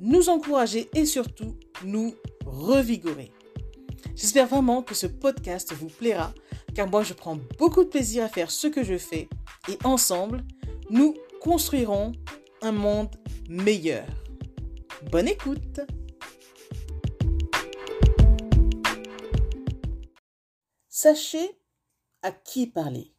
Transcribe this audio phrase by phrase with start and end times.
[0.00, 3.32] nous encourager et surtout nous revigorer.
[4.14, 6.32] J'espère vraiment que ce podcast vous plaira
[6.74, 9.28] car moi je prends beaucoup de plaisir à faire ce que je fais
[9.68, 10.44] et ensemble,
[10.90, 12.12] nous construirons
[12.62, 13.16] un monde
[13.48, 14.06] meilleur.
[15.10, 15.80] Bonne écoute
[20.88, 21.58] Sachez
[22.22, 23.12] à qui parler,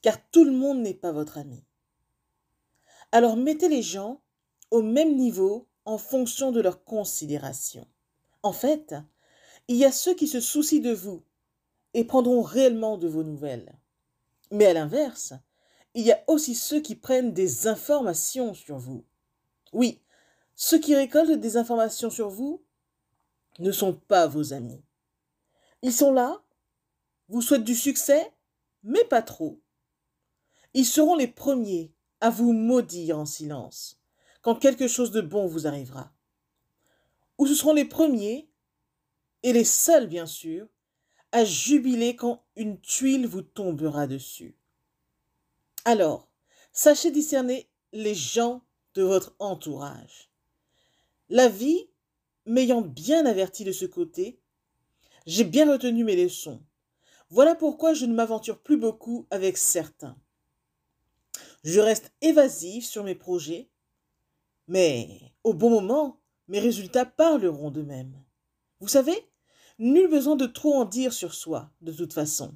[0.00, 1.64] car tout le monde n'est pas votre ami.
[3.12, 4.22] Alors mettez les gens
[4.70, 7.86] au même niveau en fonction de leur considération.
[8.42, 8.94] En fait,
[9.68, 11.22] il y a ceux qui se soucient de vous
[11.94, 13.78] et prendront réellement de vos nouvelles.
[14.50, 15.32] Mais à l'inverse,
[15.94, 19.04] il y a aussi ceux qui prennent des informations sur vous.
[19.72, 20.00] Oui,
[20.54, 22.62] ceux qui récoltent des informations sur vous
[23.58, 24.82] ne sont pas vos amis.
[25.82, 26.42] Ils sont là,
[27.28, 28.32] vous souhaitent du succès,
[28.82, 29.60] mais pas trop.
[30.74, 34.00] Ils seront les premiers à vous maudire en silence
[34.44, 36.12] quand quelque chose de bon vous arrivera.
[37.38, 38.46] Ou ce seront les premiers,
[39.42, 40.68] et les seuls bien sûr,
[41.32, 44.56] à jubiler quand une tuile vous tombera dessus.
[45.86, 46.28] Alors,
[46.72, 48.62] sachez discerner les gens
[48.94, 50.30] de votre entourage.
[51.30, 51.88] La vie,
[52.44, 54.38] m'ayant bien averti de ce côté,
[55.26, 56.62] j'ai bien retenu mes leçons.
[57.30, 60.18] Voilà pourquoi je ne m'aventure plus beaucoup avec certains.
[61.64, 63.70] Je reste évasive sur mes projets,
[64.66, 68.22] mais au bon moment, mes résultats parleront d'eux-mêmes.
[68.80, 69.28] Vous savez,
[69.78, 72.54] nul besoin de trop en dire sur soi, de toute façon.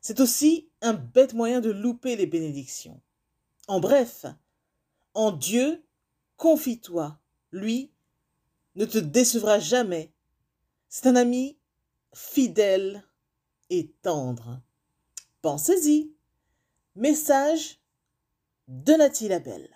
[0.00, 3.00] C'est aussi un bête moyen de louper les bénédictions.
[3.66, 4.26] En bref,
[5.14, 5.84] en Dieu,
[6.36, 7.18] confie-toi.
[7.50, 7.90] Lui
[8.76, 10.12] ne te décevra jamais.
[10.88, 11.58] C'est un ami
[12.14, 13.02] fidèle
[13.70, 14.60] et tendre.
[15.42, 16.12] Pensez-y.
[16.94, 17.80] Message
[18.68, 19.75] de Nathalie Labelle.